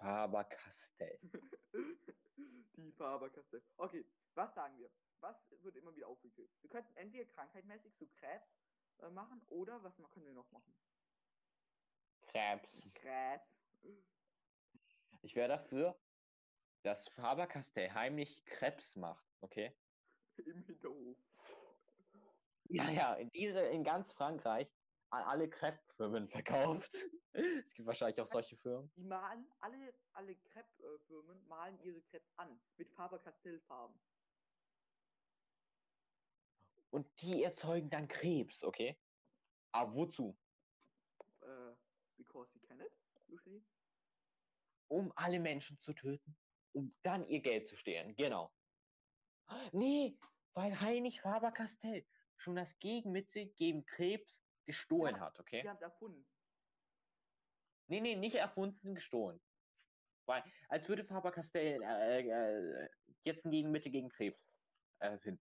[0.00, 1.18] Faber-Castell.
[2.76, 3.62] die Faber-Castell.
[3.76, 4.90] Okay, was sagen wir?
[5.20, 6.50] Was wird immer wieder aufgeführt?
[6.60, 8.46] Wir könnten entweder krankheitmäßig so Krebs
[8.98, 10.76] äh, machen oder was können wir noch machen?
[12.20, 12.68] Krebs.
[12.94, 13.48] Krebs.
[15.22, 15.98] Ich wäre dafür,
[16.82, 19.76] dass Faber-Castell heimlich Krebs macht, okay?
[20.44, 21.16] Im Hinterhof.
[22.68, 24.68] Ja, ja, in diese, in ganz Frankreich
[25.10, 26.92] an alle Crepe-Firmen verkauft.
[27.32, 28.90] es gibt wahrscheinlich auch solche Firmen.
[28.96, 34.00] Die malen, alle, alle Crepe-Firmen malen ihre Krebs an mit Faber-Castell-Farben.
[36.90, 38.98] Und die erzeugen dann Krebs, okay?
[39.72, 40.38] Aber wozu?
[41.42, 41.74] Äh,
[42.16, 42.92] because you can it,
[43.28, 43.64] usually.
[44.88, 46.36] Um alle Menschen zu töten,
[46.72, 48.14] um dann ihr Geld zu stehlen.
[48.16, 48.55] Genau.
[49.72, 50.18] Nee,
[50.54, 52.06] weil Heinrich Faber-Castell
[52.36, 55.62] schon das Gegenmittel gegen Krebs gestohlen Ja, hat, okay?
[55.62, 56.26] Die haben es erfunden.
[57.88, 59.40] Nee, nee, nicht erfunden, gestohlen.
[60.26, 62.88] Weil, als würde Faber-Castell äh, äh,
[63.22, 64.40] jetzt ein Gegenmittel gegen Krebs
[64.98, 65.40] erfinden.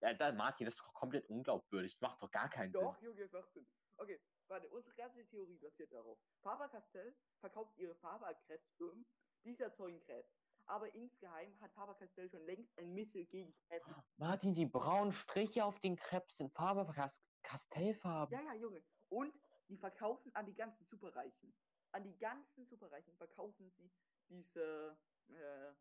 [0.00, 1.92] Äh, da, Martin, das ist doch komplett unglaubwürdig.
[1.92, 3.66] Das macht doch gar keinen Doch, Junge, es macht Sinn.
[3.96, 6.18] Okay, warte, unsere ganze Theorie basiert darauf.
[6.42, 9.06] Faber-Castell verkauft ihre Farbe an Krebsfirmen,
[9.44, 10.45] diese erzeugen Krebs.
[10.66, 13.86] Aber insgeheim hat Faber-Castell schon längst ein Mittel gegen Krebs.
[14.16, 18.32] Martin, die braunen Striche auf den Krebs sind Faber-Castell-Farben.
[18.32, 18.82] Ja, ja, Junge.
[19.08, 19.32] Und
[19.68, 21.54] die verkaufen an die ganzen Superreichen.
[21.92, 23.90] An die ganzen Superreichen verkaufen sie
[24.28, 24.98] diese,
[25.28, 25.72] äh,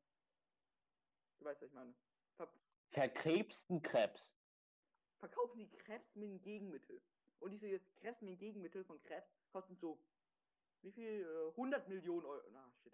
[1.39, 1.95] du weißt, was ich meine.
[2.37, 2.47] Ver
[2.91, 4.31] Verkrebsten Krebs.
[5.17, 7.01] verkaufen die Krebs mit einem Gegenmittel.
[7.39, 9.99] Und diese Krebs mit dem Gegenmittel von Krebs kosten so,
[10.81, 11.23] wie viel?
[11.25, 12.43] Äh, 100 Millionen Euro.
[12.51, 12.93] Na, shit.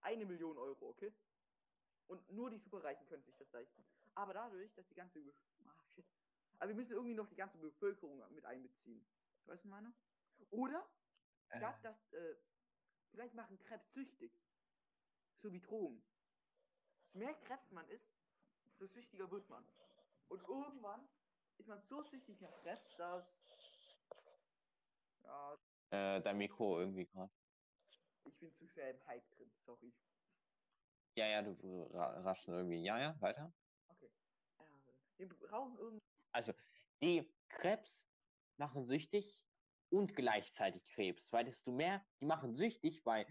[0.00, 1.12] Eine Million Euro, okay?
[2.06, 3.84] Und nur die Superreichen können sich das leisten.
[4.14, 5.20] Aber dadurch, dass die ganze.
[5.64, 6.06] Ah, shit.
[6.58, 9.06] Aber wir müssen irgendwie noch die ganze Bevölkerung mit einbeziehen.
[9.46, 9.92] Weißt du, meine?
[10.50, 10.88] Oder
[11.50, 12.36] Äh, ja, das, äh,
[13.10, 14.32] vielleicht machen Krebs süchtig.
[15.40, 16.02] So wie Drogen.
[17.12, 18.12] Je mehr Krebs man isst,
[18.78, 19.64] so süchtiger wird man.
[20.28, 21.08] Und irgendwann
[21.58, 23.24] ist man so süchtig nach Krebs, dass.
[25.22, 25.58] Ja,
[25.90, 27.32] äh, dein Mikro irgendwie gerade.
[28.28, 29.92] Ich bin zu sehr im Hype drin, sorry.
[31.16, 32.82] Ja, ja, du ra raschen irgendwie.
[32.84, 33.52] Ja, ja, weiter.
[33.88, 34.10] Okay.
[34.58, 36.06] Äh, wir brauchen irgendwie.
[36.32, 36.52] Also,
[37.02, 38.06] die Krebs
[38.56, 39.40] machen süchtig
[39.90, 41.32] und gleichzeitig Krebs.
[41.32, 43.26] Weil desto mehr, die machen süchtig, weil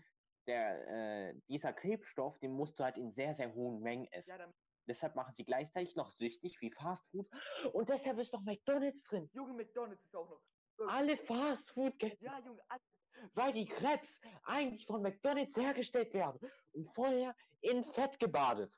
[0.47, 4.29] der, äh, dieser Krebsstoff, den musst du halt in sehr, sehr hohen Mengen essen.
[4.29, 4.53] Ja,
[4.88, 7.29] Deshalb machen sie gleichzeitig noch süchtig wie Fast Food.
[7.73, 9.29] Und deshalb ist noch McDonalds drin.
[9.33, 10.41] Junge, McDonalds ist auch noch.
[10.88, 12.96] Alle Fast Food, Ja, Junge, alles.
[13.34, 14.08] Weil die Krebs
[14.43, 16.39] eigentlich von McDonalds hergestellt werden
[16.73, 18.71] und vorher in Fett gebadet.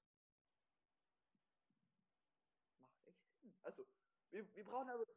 [2.77, 3.53] Macht echt Sinn.
[3.63, 3.83] Also,
[4.31, 5.05] wir, wir brauchen aber.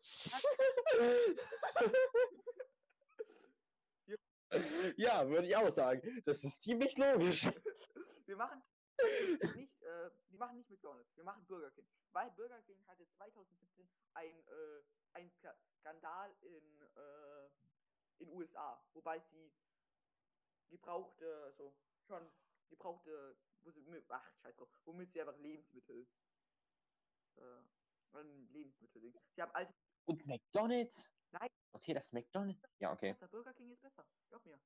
[4.96, 6.22] ja, würde ich auch sagen.
[6.24, 7.46] Das ist ziemlich logisch.
[8.26, 8.62] Wir machen
[9.54, 11.86] nicht, äh, wir machen nicht McDonalds, wir machen Burger King.
[12.12, 14.82] Weil Burger King hatte 2017 ein, äh,
[15.14, 17.48] ein Ska- Skandal in, äh,
[18.22, 19.52] in USA, wobei sie
[20.70, 22.30] gebrauchte, also schon
[22.68, 26.08] gebrauchte, wo sie, ach scheiß drauf, womit sie einfach Lebensmittel,
[27.36, 29.72] äh, Lebensmittel, sie haben alte,
[30.06, 31.04] Und McDonalds?
[31.30, 31.48] Nein.
[31.72, 32.62] Okay, das ist McDonalds.
[32.78, 33.12] Ja, okay.
[33.12, 34.60] besser, Burger King ist besser, glaub mir.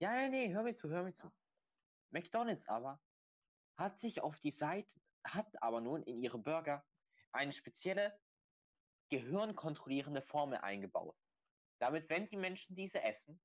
[0.00, 1.26] Ja, nee, nee, hör mir zu, hör mir zu.
[1.26, 1.32] Ja.
[2.10, 3.00] McDonalds aber
[3.76, 6.86] hat sich auf die Seite, hat aber nun in ihre Burger
[7.32, 8.20] eine spezielle
[9.08, 11.16] gehirnkontrollierende Formel eingebaut.
[11.78, 13.40] Damit, wenn die Menschen diese essen,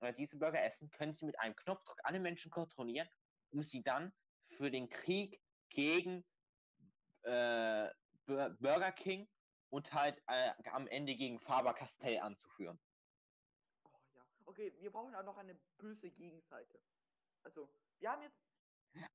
[0.00, 3.08] oder diese Burger essen, können sie mit einem Knopfdruck alle Menschen kontrollieren,
[3.50, 4.12] um sie dann
[4.56, 6.24] für den Krieg gegen
[7.22, 7.88] äh,
[8.26, 9.28] Burger King
[9.70, 12.78] und halt äh, am Ende gegen Faber-Castell anzuführen.
[13.84, 14.22] Oh ja.
[14.44, 16.80] Okay, wir brauchen auch noch eine böse Gegenseite.
[17.42, 18.38] Also, wir haben jetzt.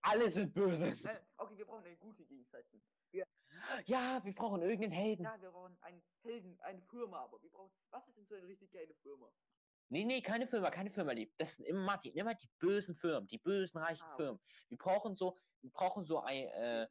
[0.02, 0.98] Alle sind böse.
[1.02, 2.82] Nein, okay, wir brauchen eine gute Gegenseite.
[3.12, 3.26] Wir,
[3.86, 5.24] ja, wir brauchen irgendeinen Helden.
[5.24, 7.72] Ja, wir brauchen einen Helden, eine Firma, aber wir brauchen.
[7.92, 9.32] Was ist denn so eine richtig geile Firma?
[9.92, 11.16] Nee, nee, keine Firma, keine Firma.
[11.16, 14.16] Die, das sind immer die, immer die bösen Firmen, die bösen reichen ah.
[14.16, 14.42] Firmen.
[14.70, 16.88] Wir brauchen so, wir brauchen so ein, äh,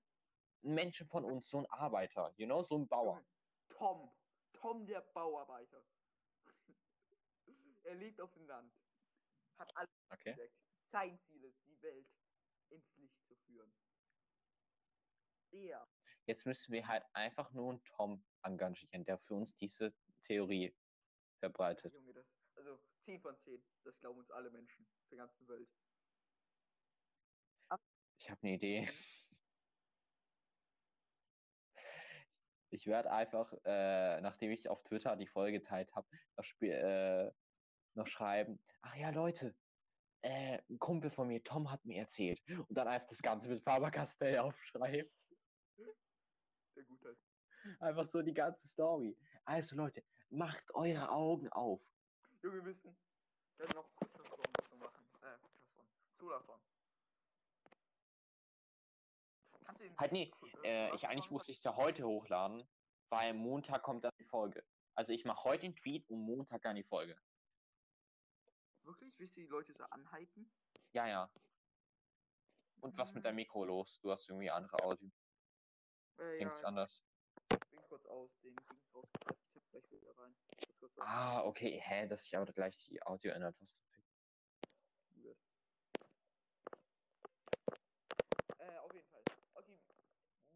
[0.65, 3.25] einen Menschen von uns, so ein Arbeiter, you know, so ein Bauer.
[3.69, 4.11] Tom,
[4.53, 5.85] Tom der Bauarbeiter.
[7.85, 8.73] er lebt auf dem Land,
[9.59, 10.51] hat alles okay.
[10.91, 12.09] Sein Ziel ist, die Welt
[12.71, 13.73] ins Licht zu führen.
[15.51, 15.89] Er.
[16.27, 20.75] Jetzt müssen wir halt einfach nur einen Tom engagieren, der für uns diese Theorie
[21.41, 21.93] verbreitet.
[21.95, 23.63] Junge, das, also 10 von 10.
[23.85, 25.69] Das glauben uns alle Menschen der ganzen Welt.
[28.21, 28.89] Ich habe eine Idee.
[32.71, 36.07] Ich werde einfach, äh, nachdem ich auf Twitter die Folge geteilt habe,
[36.37, 37.31] noch, äh,
[37.95, 39.55] noch schreiben, ach ja, Leute,
[40.23, 42.43] äh, ein Kumpel von mir, Tom, hat mir erzählt.
[42.47, 45.11] Und dann einfach das Ganze mit Faber-Castell aufschreiben.
[46.79, 47.17] Der Gute.
[47.81, 49.19] Einfach so die ganze Story.
[49.45, 51.81] Also Leute, macht eure Augen auf.
[52.41, 52.97] Junge, wir müssen,
[53.57, 55.05] werden noch Podcast-Song machen.
[55.23, 56.19] Äh.
[56.19, 56.61] Zulassung.
[59.97, 62.65] Halt nee, äh, ich eigentlich musste ich ja heute hochladen,
[63.09, 64.65] weil Montag kommt dann die Folge.
[64.95, 67.19] Also ich mache heute den Tweet und Montag dann die Folge.
[68.85, 69.19] Wirklich?
[69.19, 70.49] Willst du die Leute so anhalten?
[70.93, 71.31] Ja, ja.
[72.81, 73.37] Und was mit deinem hm.
[73.37, 73.99] Mikro los?
[74.01, 75.11] Du hast irgendwie andere Audio.
[76.19, 77.03] Äh, ja, anders.
[77.49, 79.39] Bin kurz aus den Dings rausgepackt.
[79.55, 80.35] Ich hab gleich wieder rein.
[80.99, 81.81] Ah, okay.
[81.85, 83.57] Hä, dass sich aber gleich die Audio ändert.
[83.61, 83.83] Was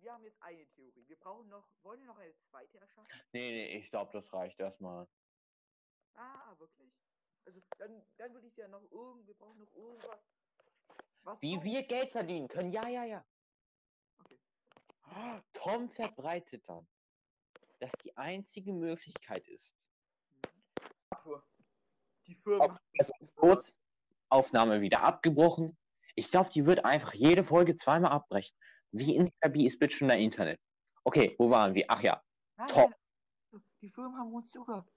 [0.02, 1.08] wir haben jetzt eine Theorie.
[1.08, 3.08] Wir brauchen noch, wollen wir noch eine zweite erschaffen?
[3.32, 5.08] Nee, nee, ich glaube, das reicht erstmal.
[6.14, 6.92] Ah, wirklich?
[7.46, 10.20] Also, dann, dann würde ich ja noch irgend, wir brauchen noch irgendwas.
[11.22, 11.64] Was Wie noch?
[11.64, 13.24] wir Geld verdienen können, ja, ja, ja.
[15.52, 16.86] Tom verbreitet dann,
[17.80, 19.72] dass die einzige Möglichkeit ist.
[22.26, 22.80] Die Firma.
[22.98, 23.74] Also kurz,
[24.28, 25.76] Aufnahme wieder abgebrochen.
[26.14, 28.56] Ich glaube, die wird einfach jede Folge zweimal abbrechen.
[28.92, 30.60] Wie instabil ist bitte schon dein Internet?
[31.04, 31.84] Okay, wo waren wir?
[31.88, 32.22] Ach ja.
[32.56, 32.92] Nein, Top.
[33.80, 34.90] Die Firmen haben uns zugehört.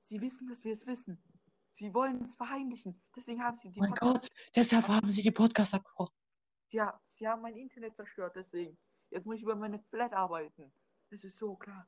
[0.00, 1.22] Sie wissen, dass wir es wissen.
[1.72, 3.02] Sie wollen es verheimlichen.
[3.16, 3.78] Deswegen haben sie die.
[3.78, 6.14] Oh mein Podcast Gott, deshalb haben sie die Podcast abgebrochen.
[6.70, 8.78] Ja, sie haben mein Internet zerstört, deswegen.
[9.12, 10.72] Jetzt muss ich über meine Flat arbeiten.
[11.10, 11.86] Das ist so klar.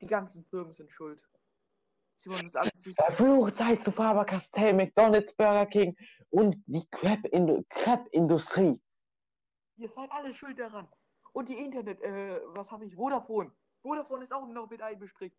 [0.00, 1.22] Die ganzen Firmen sind schuld.
[2.20, 5.96] Sie wollen uns alles Verflucht sei zu Faber Castell, McDonalds, Burger King
[6.30, 8.80] und die Crepe-Industrie.
[9.76, 10.88] Ihr seid alle schuld daran.
[11.32, 12.96] Und die Internet, äh, was habe ich?
[12.96, 13.52] Vodafone.
[13.82, 15.38] Vodafone ist auch noch mit einbestrickt.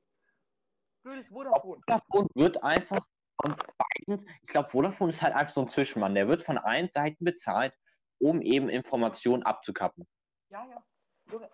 [1.04, 1.82] Blödes Vodafone.
[1.82, 3.04] Vodafone wird einfach
[3.42, 6.14] von beiden, ich glaube, Vodafone ist halt einfach so ein Zwischenmann.
[6.14, 7.74] Der wird von allen Seiten bezahlt,
[8.20, 10.08] um eben Informationen abzukappen.
[10.50, 10.84] Ja, ja.
[11.32, 11.50] Junge,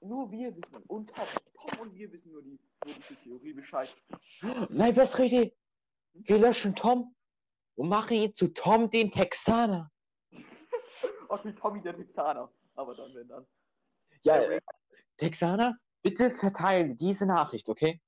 [0.00, 0.82] nur wir wissen.
[0.88, 1.26] Und Tom.
[1.54, 3.94] Tom und wir wissen nur die, die Theorie Bescheid.
[4.68, 5.56] Nein, bessere Idee.
[6.12, 7.14] Wir löschen Tom
[7.76, 9.90] und machen ihn zu Tom den Texaner.
[11.28, 12.52] Okay, Tommy der Texaner.
[12.76, 13.44] Aber dann, wenn dann.
[14.22, 14.60] Ja, äh,
[15.16, 18.00] Texaner, bitte verteilen diese Nachricht, okay?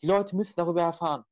[0.00, 1.24] Die Leute müssen darüber erfahren.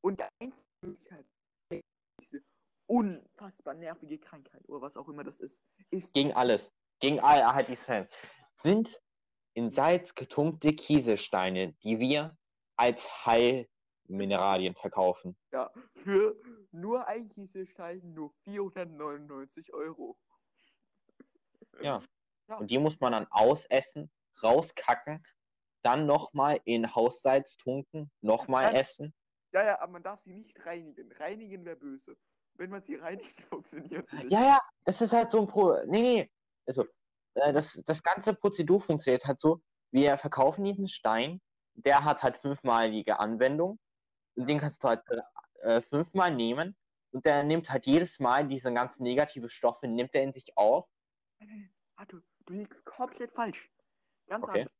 [0.00, 1.26] Und die einzige Möglichkeit,
[1.70, 2.42] diese
[2.86, 5.56] unfassbar nervige Krankheit oder was auch immer das ist,
[5.90, 6.12] ist.
[6.12, 6.72] Gegen alles.
[7.00, 8.08] Gegen all halt die Fans.
[8.56, 9.00] Sind
[9.54, 12.36] in Salz getunkte Kieselsteine, die wir
[12.76, 15.36] als Heilmineralien verkaufen.
[15.52, 15.70] Ja,
[16.04, 16.36] für
[16.70, 20.16] nur ein Kieselstein, nur 499 Euro.
[21.80, 22.02] Ja.
[22.48, 22.56] ja.
[22.56, 24.10] Und die muss man dann ausessen,
[24.42, 25.22] rauskacken,
[25.82, 29.14] dann nochmal in Haussalz tunken, nochmal essen.
[29.52, 31.10] Ja, ja, aber man darf sie nicht reinigen.
[31.12, 32.16] Reinigen wäre böse.
[32.54, 34.32] Wenn man sie reinigt, funktioniert sie nicht.
[34.32, 35.74] Ja, ja, das ist halt so ein Pro.
[35.86, 36.30] Nee, nee.
[36.68, 36.84] Also,
[37.34, 39.60] äh, das, das ganze Prozedur funktioniert halt so.
[39.90, 41.40] Wir verkaufen diesen Stein,
[41.74, 43.78] der hat halt fünfmalige Anwendung.
[44.36, 45.02] Und den kannst du halt
[45.62, 46.76] äh, fünfmal nehmen
[47.10, 50.86] und der nimmt halt jedes Mal diese ganzen negative Stoffe, nimmt er in sich auf.
[51.96, 53.70] Ah, du, du liegst komplett falsch.
[54.28, 54.60] Ganz okay.
[54.60, 54.74] anders.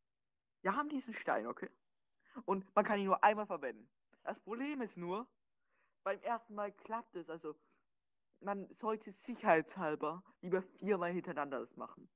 [0.62, 1.70] Wir haben diesen Stein, okay?
[2.44, 3.88] Und man kann ihn nur einmal verwenden.
[4.24, 5.27] Das Problem ist nur,
[6.05, 7.55] beim ersten Mal klappt es, also
[8.40, 12.09] man sollte sicherheitshalber lieber viermal hintereinander das machen.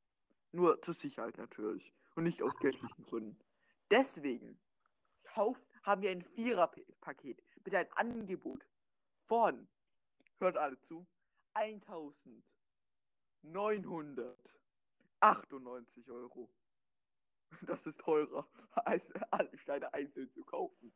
[0.52, 1.92] Nur zur Sicherheit natürlich.
[2.14, 3.38] Und nicht aus geldlichen Gründen.
[3.90, 4.58] Deswegen
[5.24, 8.66] kauft, haben wir ein Vierer-Paket mit einem Angebot
[9.26, 9.66] von,
[10.38, 11.06] hört alle zu,
[11.54, 14.52] 1999
[15.20, 16.50] 98 Euro.
[17.62, 20.92] Das ist teurer, als alle Steine einzeln zu kaufen.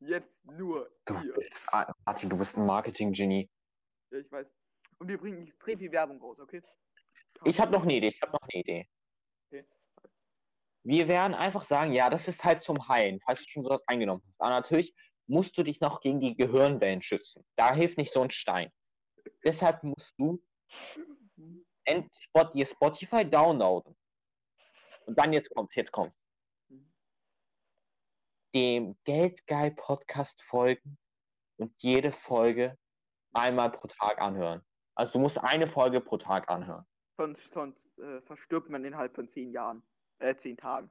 [0.00, 1.34] Jetzt nur Du hier.
[1.34, 3.48] bist, ah, Martin, du bist ein Marketing-Genie.
[4.10, 4.46] Ja, ich weiß.
[5.00, 6.62] Und wir bringen extrem viel Werbung raus, okay?
[7.44, 8.88] Ich habe noch eine Idee, ich habe noch eine Idee.
[9.50, 9.66] Okay.
[10.84, 14.22] Wir werden einfach sagen, ja, das ist halt zum Heilen, falls du schon sowas eingenommen
[14.26, 14.40] hast.
[14.40, 14.94] Aber natürlich
[15.26, 17.46] musst du dich noch gegen die Gehirnwellen schützen.
[17.56, 18.70] Da hilft nicht so ein Stein.
[19.44, 20.42] Deshalb musst du
[21.86, 23.96] dir Spotify downloaden.
[25.06, 26.16] Und dann jetzt kommt's, jetzt kommt's.
[28.54, 30.98] Dem Geldgeil Podcast folgen
[31.56, 32.76] und jede Folge
[33.32, 34.62] einmal pro Tag anhören.
[35.00, 36.84] Also du musst eine Folge pro Tag anhören.
[37.16, 39.82] Sonst, sonst äh, verstirbt man innerhalb von 10 Jahren.
[40.18, 40.90] Äh, 10 Tagen.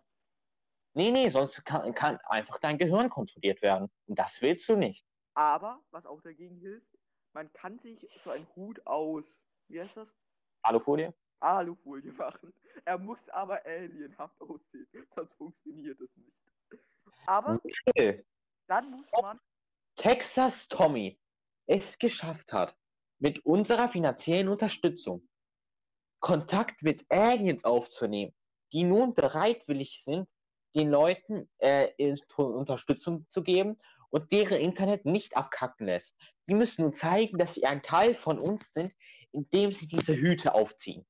[0.96, 3.92] Nee, nee, sonst kann, kann einfach dein Gehirn kontrolliert werden.
[4.08, 5.06] Und das willst du nicht.
[5.36, 6.88] Aber, was auch dagegen hilft,
[7.34, 9.26] man kann sich so einen Hut aus,
[9.68, 10.08] wie heißt das?
[10.64, 11.14] Alufolie?
[11.40, 12.52] Alufolie machen.
[12.86, 16.34] Er muss aber alienhaft aussehen, sonst funktioniert es nicht.
[17.28, 17.62] Aber
[17.96, 18.26] Okay.
[18.66, 19.40] dann muss man,
[19.98, 21.22] Texas Tommy
[21.68, 22.76] es geschafft hat,
[23.20, 25.28] mit unserer finanziellen Unterstützung
[26.20, 28.34] Kontakt mit Aliens aufzunehmen,
[28.74, 30.28] die nun bereitwillig sind,
[30.76, 31.90] den Leuten äh,
[32.36, 33.80] Unterstützung zu geben
[34.10, 36.14] und deren Internet nicht abkacken lässt.
[36.48, 38.94] Die müssen nun zeigen, dass sie ein Teil von uns sind,
[39.32, 41.06] indem sie diese Hüte aufziehen.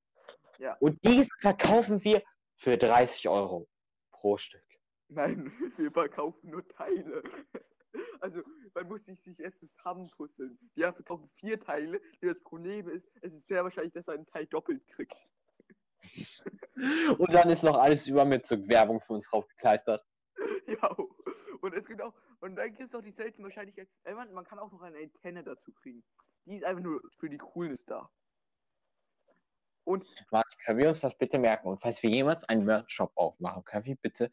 [0.59, 0.75] Ja.
[0.79, 2.21] Und diese verkaufen wir
[2.57, 3.67] für 30 Euro
[4.11, 4.63] pro Stück.
[5.07, 7.23] nein, wir verkaufen nur Teile.
[8.19, 8.41] Also,
[8.73, 10.57] man muss sich, sich erst zusammenpuzzeln.
[10.75, 11.99] Wir verkaufen vier Teile.
[12.21, 15.27] Das Problem ist, es ist sehr wahrscheinlich, dass man einen Teil doppelt kriegt.
[17.17, 20.05] Und dann ist noch alles über mit so Werbung für uns draufgekleistert.
[20.67, 20.95] Ja,
[21.61, 24.59] und es gibt auch, und dann gibt es noch die seltene Wahrscheinlichkeit, man, man kann
[24.59, 26.03] auch noch eine Antenne dazu kriegen.
[26.45, 28.09] Die ist einfach nur für die Coolness da.
[29.83, 31.67] Und Martin, können wir uns das bitte merken?
[31.67, 34.29] Und falls wir jemals einen Merch-Shop aufmachen, können wir bitte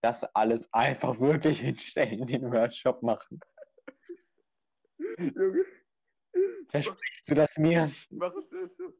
[0.00, 3.40] das alles einfach wirklich hinstellen, den Merch-Shop machen?
[5.18, 5.64] Junge,
[6.68, 7.90] Versprichst du das mir?
[8.10, 8.92] wir machen das so.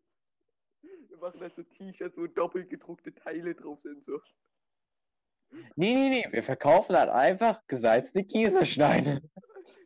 [0.82, 4.04] Wir machen das so T-Shirts, wo doppelt gedruckte Teile drauf sind.
[4.04, 4.20] So.
[5.76, 9.22] Nee, nee, nee, wir verkaufen halt einfach gesalzene Kieselsteine.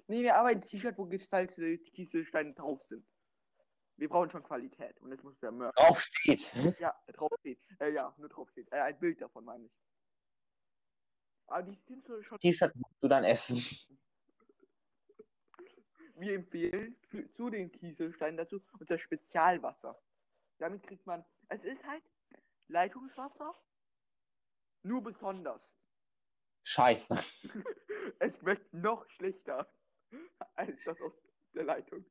[0.09, 3.07] Nee, wir arbeiten T-Shirt, wo gestaltete Kieselsteine drauf sind.
[3.97, 5.01] Wir brauchen schon Qualität.
[5.01, 5.75] Und das muss der Merch.
[5.77, 6.53] Drauf steht.
[6.81, 7.61] Ja, drauf steht.
[7.79, 8.71] Äh, ja, nur drauf steht.
[8.73, 9.73] Äh, ein Bild davon meine ich.
[11.47, 12.39] Aber die sind so schon.
[12.39, 13.65] T-Shirt musst du dann essen.
[16.17, 20.01] Wir empfehlen für, zu den Kieselsteinen dazu unser Spezialwasser.
[20.59, 21.25] Damit kriegt man.
[21.49, 22.05] Es ist halt
[22.69, 23.55] Leitungswasser,
[24.83, 25.63] nur besonders.
[26.65, 27.19] Scheiße.
[28.19, 29.73] Es schmeckt noch schlechter
[30.55, 31.13] als das aus
[31.55, 32.05] der Leitung.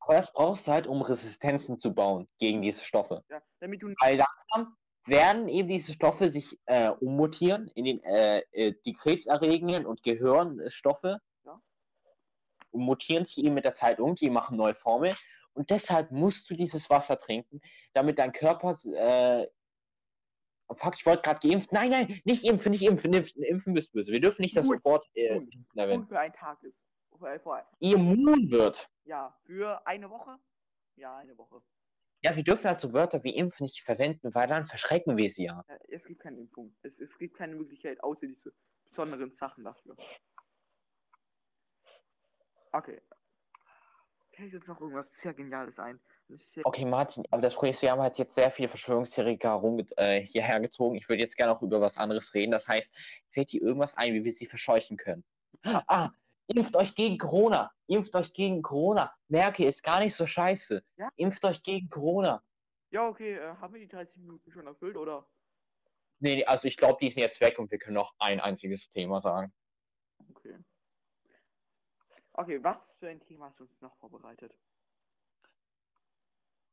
[0.00, 3.22] Aber das brauchst du halt, um Resistenzen zu bauen gegen diese Stoffe.
[3.28, 4.76] Ja, damit du Weil langsam
[5.08, 11.02] werden eben diese Stoffe sich äh, ummutieren in den, äh, äh, die krebserregenden und Gehirnstoffe.
[11.44, 11.62] Ja.
[12.70, 15.16] Und mutieren sich eben mit der Zeit um, die machen neue Formeln.
[15.54, 17.60] Und deshalb musst du dieses Wasser trinken,
[17.92, 18.78] damit dein Körper.
[18.84, 19.48] Äh,
[20.68, 21.72] oh fuck, ich wollte gerade geimpft.
[21.72, 23.12] Nein, nein, nicht impfen, nicht impfen.
[23.12, 24.12] Impfen, impfen bist böse.
[24.12, 26.08] Wir dürfen nicht das Wort äh, gut.
[26.08, 26.78] für einen Tag ist.
[27.42, 28.88] Vor, Immun wird.
[29.04, 30.38] ja, für eine Woche?
[30.94, 31.60] Ja, eine Woche.
[32.22, 35.44] Ja, wir dürfen halt so Wörter wie impfen nicht verwenden, weil dann verschrecken wir sie
[35.44, 35.64] ja.
[35.88, 36.74] Es gibt keine Impfung.
[36.82, 38.52] Es, es gibt keine Möglichkeit, außer diese
[38.88, 39.96] besonderen Sachen dafür.
[42.72, 43.00] Okay.
[44.32, 46.00] Fällt jetzt noch irgendwas sehr Geniales ein?
[46.28, 49.86] Sehr Okay, Martin, aber das Problem ist, wir haben halt jetzt sehr viele Verschwörungstheoretiker rum,
[49.96, 50.96] äh, hierher gezogen.
[50.96, 52.52] Ich würde jetzt gerne auch über was anderes reden.
[52.52, 52.90] Das heißt,
[53.30, 55.24] fällt dir irgendwas ein, wie wir sie verscheuchen können?
[55.64, 56.10] Ah,
[56.48, 57.70] impft euch gegen Corona.
[57.86, 59.14] Impft euch gegen Corona.
[59.28, 60.82] Merke, ist gar nicht so scheiße.
[60.96, 61.08] Ja?
[61.16, 62.42] Impft euch gegen Corona.
[62.90, 65.26] Ja, okay, äh, haben wir die 30 Minuten schon erfüllt, oder?
[66.20, 69.20] Nee, also ich glaube, die sind jetzt weg und wir können noch ein einziges Thema
[69.20, 69.52] sagen.
[70.30, 70.56] Okay.
[72.32, 74.52] Okay, was für ein Thema hast du uns noch vorbereitet?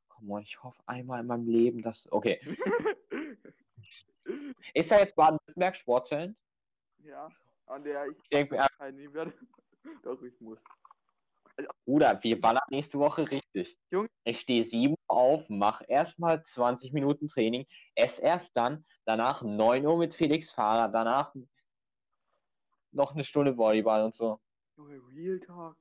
[0.07, 2.09] Komm on, ich hoffe einmal in meinem Leben, dass.
[2.11, 2.39] Okay.
[4.73, 6.37] Ist da jetzt Baden-Württemberg Sportzellen?
[6.99, 7.29] ja,
[7.67, 9.33] an der ich Ich denke teilnehmen werde.
[10.03, 10.59] Doch, ich muss.
[11.85, 13.77] Bruder, wir ballern nächste Woche richtig.
[13.89, 14.09] Junge.
[14.25, 17.65] Ich stehe 7 Uhr auf, mach erstmal 20 Minuten Training,
[17.95, 21.33] esse erst dann, danach 9 Uhr mit Felix Fahrer, danach
[22.91, 24.41] noch eine Stunde Volleyball und so.
[24.75, 25.77] Junge, Real Talk.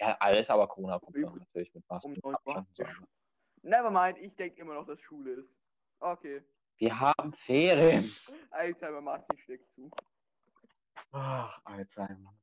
[0.00, 2.56] Ja, alles aber Corona-Programm natürlich mit Masken um und 9 Uhr.
[2.56, 2.68] Abstand.
[2.68, 3.68] und so.
[3.68, 5.50] Nevermind, ich denke immer noch, dass Schule ist.
[6.00, 6.42] Okay.
[6.76, 8.12] Wir haben Ferien.
[8.50, 9.90] Alzheimer Martin steckt zu.
[11.10, 12.34] Ach, Alzheimer.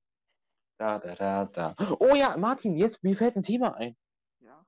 [0.78, 1.76] Da, da, da, da.
[2.00, 3.96] Oh ja, Martin, jetzt, mir fällt ein Thema ein.
[4.40, 4.66] Ja.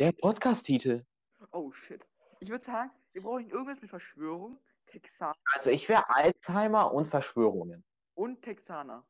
[0.00, 1.04] Der Podcast-Titel.
[1.52, 2.04] Oh shit.
[2.40, 7.84] Ich würde sagen, Wir brauchen irgendwas mit Verschwörung, Texaner Also ich wäre Alzheimer und Verschwörungen.
[8.14, 9.06] und Texaner.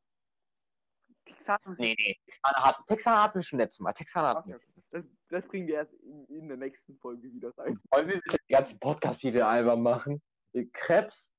[1.25, 2.15] Texaner Nee, nee.
[2.25, 3.93] Texaner hatten, Texaner hatten wir schon letztes Mal.
[3.93, 4.53] Texaner hatten.
[4.53, 7.79] Okay, das, das bringen wir erst in, in der nächsten Folge wieder rein.
[7.89, 10.21] Wollen wir den ganzen Podcast-Titel einfach machen?
[10.73, 11.33] Krebs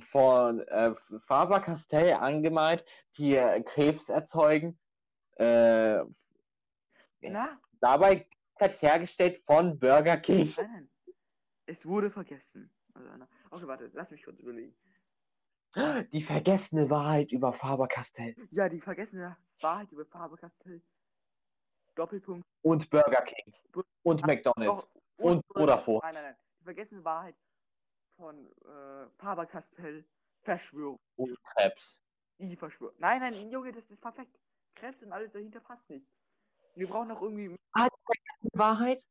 [0.00, 0.94] von äh,
[1.26, 2.84] Faber-Castell angemalt,
[3.18, 4.78] die äh, Krebs erzeugen.
[5.36, 6.02] Äh,
[7.20, 8.26] Na, dabei
[8.60, 10.52] hat hergestellt von Burger King.
[10.56, 10.88] nein.
[11.66, 12.70] Es wurde vergessen.
[12.94, 13.08] Also,
[13.50, 14.74] okay, warte, lass mich kurz überlegen.
[16.12, 20.82] Die vergessene Wahrheit über Faber-Castell Ja, die vergessene Wahrheit über Faber-Castell.
[21.94, 22.46] Doppelpunkt.
[22.62, 23.54] und Burger King
[24.02, 24.82] und McDonalds.
[24.82, 24.88] Doch,
[25.18, 26.00] Und Vodafone.
[26.02, 26.36] Nein, nein, nein.
[26.60, 27.34] Die vergessene Wahrheit
[28.16, 30.04] von äh, Faber-Castell.
[30.42, 30.98] Verschwörung.
[31.16, 32.00] und Krebs.
[32.38, 32.96] Die Verschwörung.
[32.98, 34.36] Nein, nein, Junge, das ist perfekt.
[34.74, 36.06] Krebs und alles dahinter passt nicht.
[36.74, 37.56] Wir brauchen noch irgendwie.
[38.54, 39.02] Wahrheit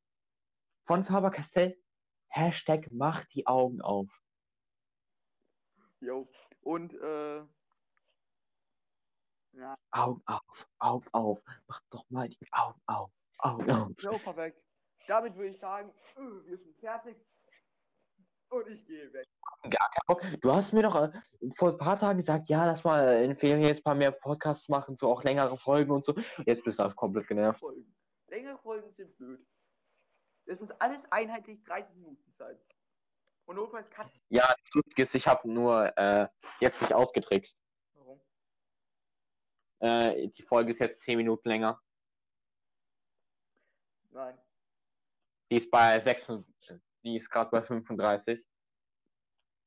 [0.86, 1.78] von Faber-Castell.
[2.28, 4.08] Hashtag mach die Augen auf.
[6.00, 6.28] Jo.
[6.62, 7.44] Und, äh.
[9.54, 11.42] Ja, Augen auf, Augen auf.
[11.68, 13.12] Mach doch mal die Augen auf.
[13.38, 13.92] Augen auf.
[13.98, 14.62] jo, perfekt.
[15.08, 17.18] Damit würde ich sagen, äh, wir sind fertig.
[18.52, 19.28] Und ich gehe weg.
[19.64, 20.42] Gar keinen Bock.
[20.42, 21.22] Du hast mir doch äh,
[21.58, 24.98] vor ein paar Tagen gesagt, ja, lass mal in Ferien jetzt mal mehr Podcasts machen,
[24.98, 26.14] so auch längere Folgen und so.
[26.46, 27.62] Jetzt bist du einfach komplett genervt.
[27.62, 27.96] Folgen.
[28.28, 29.40] Längere Folgen sind blöd.
[30.48, 32.58] Es muss alles einheitlich 30 Minuten sein.
[33.46, 34.12] Und notfalls kann.
[34.28, 36.28] Ja, das Lustige ist, ich habe nur äh,
[36.60, 37.58] jetzt nicht ausgetrickst.
[37.94, 38.22] Warum?
[39.80, 41.82] Äh, die Folge ist jetzt 10 Minuten länger.
[44.10, 44.38] Nein.
[45.50, 46.44] Die ist bei 6,
[47.04, 48.44] die ist gerade bei 35.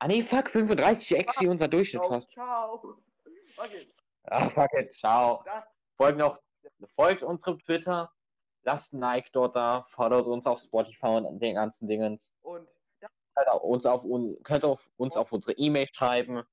[0.01, 2.11] Ah nee, fuck, 35 actually unser Durchschnitt Ciao.
[2.13, 2.31] fast.
[2.33, 2.99] Ciao.
[3.57, 3.91] Okay,
[4.25, 5.43] Ah, fuck it, ciao.
[5.45, 5.65] das.
[5.97, 6.41] Folgt noch,
[6.97, 8.13] folgt unserem Twitter,
[8.63, 12.33] lasst ein Like dort da, folgt uns auf Spotify und den ganzen Dingens.
[12.43, 12.69] Und.
[13.37, 14.03] Könnt auch uns auf,
[14.45, 16.45] könnt auf uns auf unsere E-Mail schreiben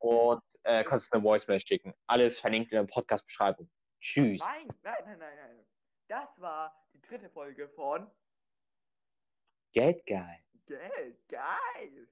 [0.00, 1.94] und äh, könnt uns eine Voicemail schicken.
[2.08, 3.70] Alles verlinkt in der Podcast-Beschreibung.
[4.00, 4.40] Tschüss.
[4.40, 5.66] Nein, nein, nein, nein, nein.
[6.08, 8.10] Das war die dritte Folge von
[9.72, 10.40] Geldgeil.
[10.66, 11.16] Geld.
[11.28, 12.06] Geil.